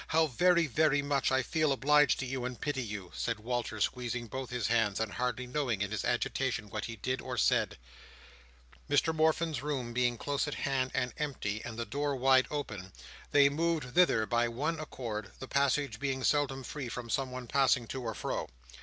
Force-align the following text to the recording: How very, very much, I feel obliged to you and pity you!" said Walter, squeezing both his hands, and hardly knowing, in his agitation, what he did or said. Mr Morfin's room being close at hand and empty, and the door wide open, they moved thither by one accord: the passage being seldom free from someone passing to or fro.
How 0.07 0.25
very, 0.25 0.65
very 0.65 1.03
much, 1.03 1.31
I 1.31 1.43
feel 1.43 1.71
obliged 1.71 2.17
to 2.21 2.25
you 2.25 2.43
and 2.43 2.59
pity 2.59 2.81
you!" 2.81 3.11
said 3.13 3.37
Walter, 3.39 3.79
squeezing 3.79 4.25
both 4.25 4.49
his 4.49 4.65
hands, 4.65 4.99
and 4.99 5.11
hardly 5.11 5.45
knowing, 5.45 5.83
in 5.83 5.91
his 5.91 6.03
agitation, 6.03 6.71
what 6.71 6.85
he 6.85 6.95
did 6.95 7.21
or 7.21 7.37
said. 7.37 7.77
Mr 8.89 9.13
Morfin's 9.15 9.61
room 9.61 9.93
being 9.93 10.17
close 10.17 10.47
at 10.47 10.55
hand 10.55 10.89
and 10.95 11.13
empty, 11.17 11.63
and 11.63 11.77
the 11.77 11.85
door 11.85 12.15
wide 12.15 12.47
open, 12.49 12.93
they 13.29 13.47
moved 13.47 13.93
thither 13.93 14.25
by 14.25 14.47
one 14.47 14.79
accord: 14.79 15.33
the 15.37 15.47
passage 15.47 15.99
being 15.99 16.23
seldom 16.23 16.63
free 16.63 16.89
from 16.89 17.07
someone 17.07 17.45
passing 17.45 17.85
to 17.89 18.01
or 18.01 18.15
fro. 18.15 18.49